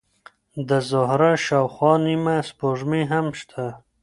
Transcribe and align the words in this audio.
د 0.67 0.71
زهره 0.89 1.31
شاوخوا 1.45 1.93
نیمه 2.05 2.35
سپوږمۍ 2.49 3.03
هم 3.11 3.25
شته. 3.39 3.65